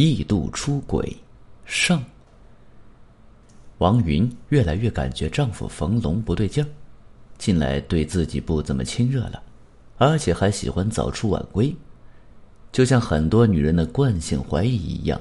[0.00, 1.12] 异度出轨，
[1.64, 2.00] 上。
[3.78, 6.68] 王云越来越感觉丈夫冯龙不对劲儿，
[7.36, 9.42] 近来对自己不怎么亲热了，
[9.96, 11.74] 而且还喜欢早出晚归，
[12.70, 15.20] 就像很多女人的惯性怀疑一样，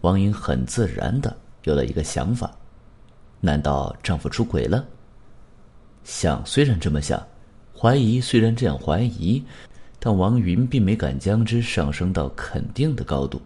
[0.00, 2.50] 王云很自然的有了一个想法：
[3.42, 4.82] 难道丈夫出轨了？
[6.02, 7.22] 想虽然这么想，
[7.78, 9.44] 怀疑虽然这样怀疑，
[9.98, 13.38] 但王云并没敢将之上升到肯定的高度。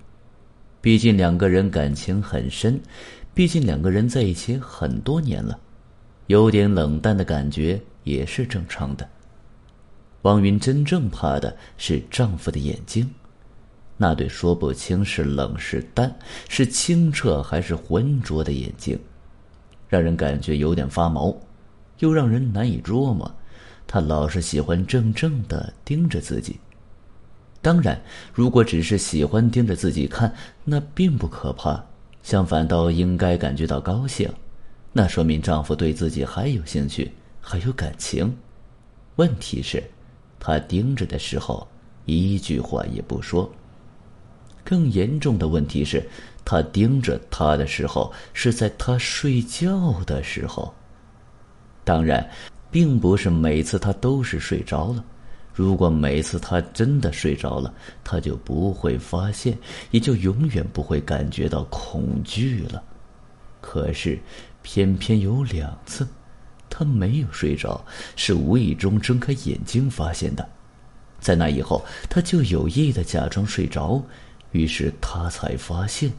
[0.80, 2.80] 毕竟两个人感情很深，
[3.34, 5.58] 毕竟两个人在一起很多年了，
[6.28, 9.08] 有点冷淡的感觉也是正常的。
[10.22, 13.08] 王云真正怕的是丈夫的眼睛，
[13.96, 16.14] 那对说不清是冷是淡，
[16.48, 18.98] 是清澈还是浑浊的眼睛，
[19.88, 21.36] 让人感觉有点发毛，
[21.98, 23.32] 又让人难以捉摸。
[23.86, 26.58] 他老是喜欢怔怔的盯着自己。
[27.60, 28.00] 当然，
[28.32, 30.32] 如果只是喜欢盯着自己看，
[30.64, 31.84] 那并不可怕，
[32.22, 34.30] 相反倒应该感觉到高兴，
[34.92, 38.34] 那说明丈夫对自己还有兴趣，还有感情。
[39.16, 39.82] 问题是，
[40.38, 41.66] 他盯着的时候
[42.06, 43.50] 一句话也不说。
[44.64, 46.06] 更严重的问题是，
[46.44, 50.72] 他盯着他的时候是在他睡觉的时候。
[51.84, 52.24] 当然，
[52.70, 55.04] 并不是每次他都是睡着了。
[55.58, 59.58] 如果每次他真的睡着了，他就不会发现，
[59.90, 62.80] 也就永远不会感觉到恐惧了。
[63.60, 64.16] 可是，
[64.62, 66.06] 偏偏有两次，
[66.70, 67.84] 他没有睡着，
[68.14, 70.48] 是无意中睁开眼睛发现的。
[71.18, 74.00] 在那以后，他就有意的假装睡着，
[74.52, 76.12] 于是他才发现，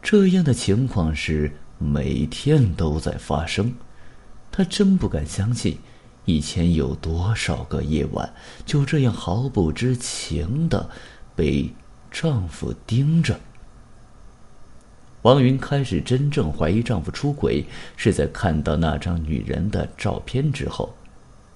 [0.00, 3.70] 这样的情况是每天都在发生。
[4.50, 5.78] 他真不敢相信。
[6.28, 8.30] 以前有多少个夜晚
[8.66, 10.90] 就这样毫不知情的
[11.34, 11.72] 被
[12.10, 13.40] 丈夫盯着？
[15.22, 17.64] 王云开始真正怀疑丈夫出轨，
[17.96, 20.94] 是在看到那张女人的照片之后。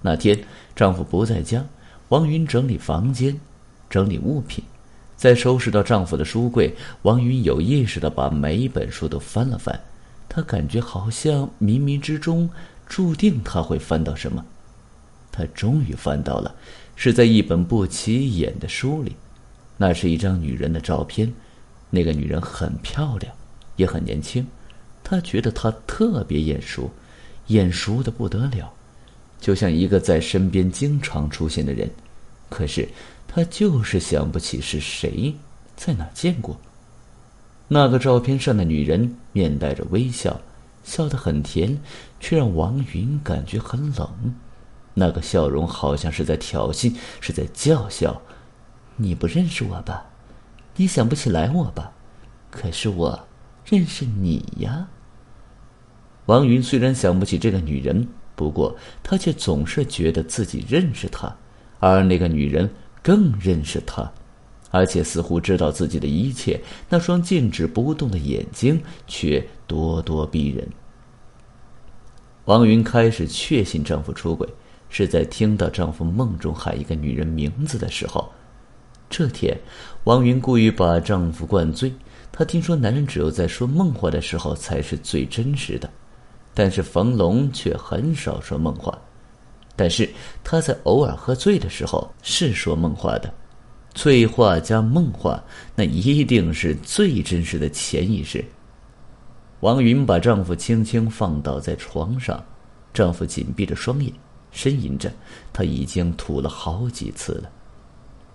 [0.00, 0.42] 那天
[0.74, 1.62] 丈夫不在家，
[2.08, 3.38] 王云整理房间，
[3.90, 4.64] 整理物品，
[5.16, 9.78] 在收拾到丈夫的书柜，王云有意识的把每一本书都翻了翻，
[10.30, 12.48] 她感觉好像冥冥之中
[12.86, 14.42] 注定他会翻到什么。
[15.32, 16.54] 他终于翻到了，
[16.94, 19.16] 是在一本不起眼的书里，
[19.76, 21.32] 那是一张女人的照片，
[21.90, 23.34] 那个女人很漂亮，
[23.76, 24.46] 也很年轻，
[25.02, 26.90] 他觉得她特别眼熟，
[27.46, 28.70] 眼熟的不得了，
[29.40, 31.90] 就像一个在身边经常出现的人，
[32.48, 32.86] 可是
[33.26, 35.34] 他就是想不起是谁，
[35.74, 36.60] 在哪见过。
[37.66, 40.38] 那个照片上的女人面带着微笑，
[40.84, 41.78] 笑得很甜，
[42.20, 44.34] 却让王云感觉很冷。
[44.95, 48.20] 那个笑容好像是在挑衅，是在叫嚣。
[48.97, 50.07] 你不认识我吧？
[50.77, 51.92] 你想不起来我吧？
[52.51, 53.27] 可是我
[53.64, 54.89] 认识你呀。
[56.27, 61.35] 王云虽然想不起这个女人，不过他却总是觉得自己认识她，
[61.80, 62.70] 而那个女人
[63.03, 64.13] 更认识他，
[64.70, 66.61] 而且似乎知道自己的一切。
[66.89, 70.69] 那双静止不动的眼睛却咄咄逼人。
[72.45, 74.48] 王云开始确信丈夫出轨。
[74.92, 78.30] 是在听到丈夫梦中喊一个女人名字的时候。
[79.08, 79.58] 这天，
[80.05, 81.92] 王云故意把丈夫灌醉。
[82.30, 85.91] 她听说男人只有在说梦话的时候才是最真实的，
[86.55, 88.97] 但是冯龙却很少说梦话。
[89.75, 90.08] 但是
[90.45, 93.33] 他在偶尔喝醉的时候是说梦话的，
[93.95, 95.42] 醉话加梦话，
[95.74, 98.45] 那一定是最真实的潜意识。
[99.61, 102.42] 王云把丈夫轻轻放倒在床上，
[102.92, 104.13] 丈夫紧闭着双眼。
[104.52, 105.11] 呻吟着，
[105.52, 107.51] 他已经吐了好几次了。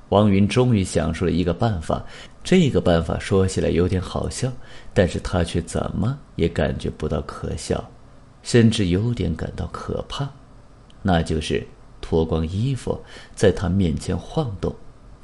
[0.09, 2.01] 王云终于想出了一个办法，
[2.44, 4.51] 这个办法说起来有点好笑，
[4.94, 7.83] 但是他却怎么也感觉不到可笑，
[8.41, 10.29] 甚至有点感到可怕。
[11.01, 11.66] 那就是
[12.00, 12.97] 脱光衣服，
[13.35, 14.73] 在他面前晃动，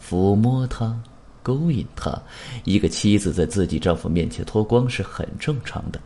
[0.06, 1.02] 抚摸他，
[1.42, 2.22] 勾引他。
[2.66, 6.00] 一个妻子在自己丈夫面前脱光是很正常的，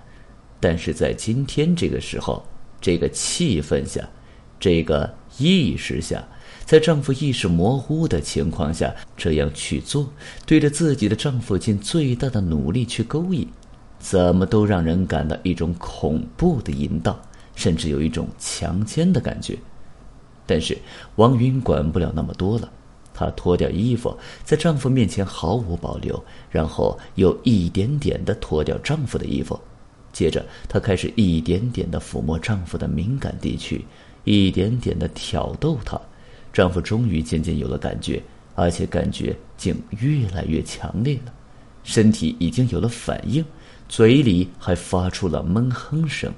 [0.60, 2.46] 但是在今天这个时候，
[2.80, 4.08] 这个气氛下。
[4.60, 6.28] 这个意识下，
[6.66, 10.10] 在丈夫意识模糊的情况下这样去做，
[10.46, 13.48] 对着自己的丈夫尽最大的努力去勾引，
[14.00, 17.18] 怎么都让人感到一种恐怖的淫荡，
[17.56, 19.58] 甚至有一种强奸的感觉。
[20.46, 20.78] 但是
[21.18, 22.72] 王云管不了那么多了，
[23.14, 29.60] 她脱掉衣服，在丈夫面前毫无保留，然后又一点点的脱掉丈夫的衣服，
[30.14, 33.86] 接着她开始一点点的抚摸丈夫的敏感地区。
[34.28, 36.00] 一点点的挑逗她，
[36.52, 38.22] 丈夫终于渐渐有了感觉，
[38.56, 41.34] 而且感觉竟越来越强烈了，
[41.84, 43.44] 身体已经有了反应，
[43.88, 46.34] 嘴里还发出了闷哼声，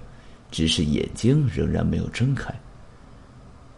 [0.51, 2.53] 只是眼睛仍然没有睁开。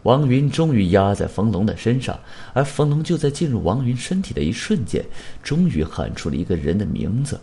[0.02, 2.18] 王云终于压在冯龙的身上，
[2.52, 5.02] 而冯龙就在进入王云身体的一瞬间，
[5.42, 7.40] 终于喊出了一个人的名字：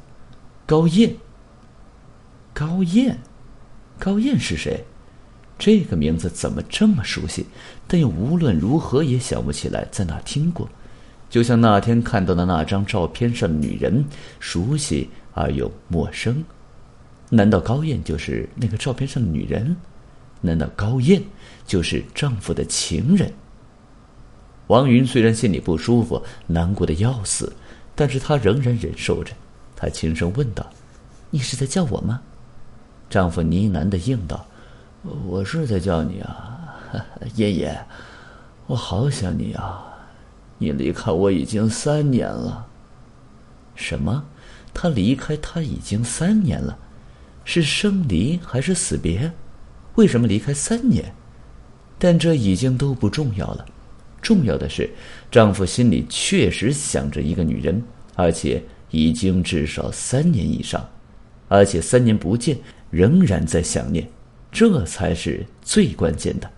[0.68, 1.12] 高燕。
[2.54, 3.18] 高燕，
[3.98, 4.84] 高燕是谁？
[5.60, 7.46] 这个名字怎么这么熟悉？
[7.86, 10.68] 但又无论如何也想不起来在哪听过，
[11.30, 14.06] 就像那天看到的那张照片上的女人，
[14.40, 16.44] 熟悉而又陌生。
[17.30, 19.76] 难道高燕就是那个照片上的女人？
[20.42, 21.22] 难道高燕
[21.68, 23.32] 就是丈夫的情人？
[24.68, 27.52] 王云虽然心里不舒服，难过的要死，
[27.96, 29.34] 但是她仍然忍受着。
[29.76, 30.66] 她轻声问道
[31.32, 32.22] ：“你是在叫我吗？”
[33.10, 34.46] 丈夫呢喃的应道
[35.02, 36.76] ：“我是在叫你啊，
[37.36, 37.78] 爷爷，
[38.68, 39.86] 我好想你啊！
[40.58, 42.68] 你离开我已经三年了。”
[43.76, 44.26] 什么？
[44.74, 46.78] 他离开他已经三年了？
[47.46, 49.32] 是生离还是死别？
[49.96, 51.14] 为什么离开三年？
[51.98, 53.66] 但这已经都不重要了，
[54.22, 54.90] 重要的是，
[55.32, 57.82] 丈夫心里确实想着一个女人，
[58.16, 58.62] 而且
[58.92, 60.88] 已经至少三年以上，
[61.48, 62.58] 而且三年不见，
[62.90, 64.08] 仍然在想念，
[64.52, 66.50] 这才是最关键的。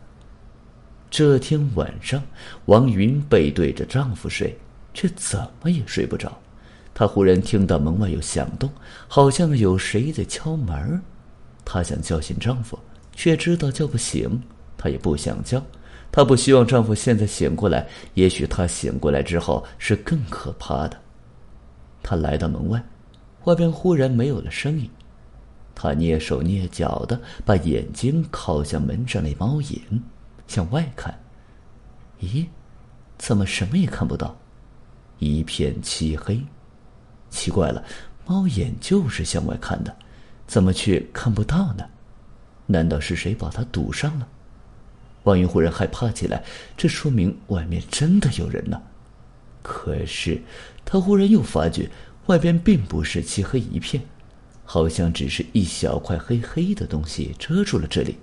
[1.10, 2.22] 这天晚上，
[2.66, 4.58] 王云背对着丈夫睡，
[4.94, 6.38] 却怎么也睡不着。
[6.94, 8.70] 她忽然听到门外有响动，
[9.08, 11.02] 好像有谁在敲门。
[11.66, 12.78] 她想叫醒丈夫。
[13.14, 14.42] 却知道叫不醒，
[14.78, 15.62] 她也不想叫。
[16.12, 20.98] 她不希望丈夫现在醒过来，也许他醒过来之后是更可怕的。
[22.02, 22.82] 她来到门外，
[23.44, 24.90] 外边忽然没有了声音。
[25.82, 29.82] 他蹑手蹑脚的把眼睛靠向门上那猫眼，
[30.48, 31.20] 向外看。
[32.22, 32.46] 咦，
[33.18, 34.38] 怎么什么也看不到？
[35.18, 36.40] 一片漆黑。
[37.32, 37.84] 奇怪了，
[38.28, 39.96] 猫眼就是向外看的，
[40.46, 41.84] 怎么却看不到呢？
[42.68, 44.28] 难道是谁把它堵上了？
[45.24, 46.44] 王云忽然害怕起来，
[46.78, 48.80] 这说明外面真的有人呢。
[49.64, 50.40] 可是，
[50.86, 51.90] 他忽然又发觉，
[52.28, 54.04] 外边并不是漆黑一片，
[54.72, 58.16] 好像只是一小块黑黑的东西遮住了这里，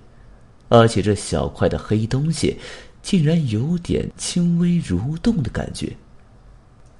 [0.70, 2.56] 而且这小块的黑东西，
[3.02, 5.94] 竟然有点轻微蠕动的感觉。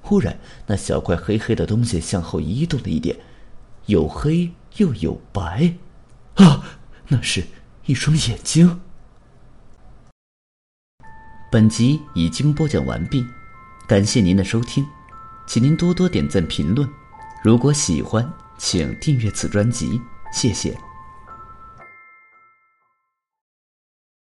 [0.01, 0.37] 忽然，
[0.67, 3.17] 那小块黑黑的东西向后移动了一点，
[3.87, 5.73] 有黑又有白，
[6.35, 6.63] 啊！
[7.07, 7.43] 那是
[7.87, 8.79] 一双眼睛。
[11.51, 13.25] 本集已经播讲完毕，
[13.87, 14.85] 感谢您的收听，
[15.47, 16.87] 请您多多点赞评论。
[17.43, 19.99] 如果喜欢，请订阅此专辑，
[20.31, 20.77] 谢谢。